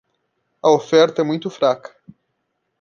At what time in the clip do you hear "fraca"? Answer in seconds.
1.51-1.95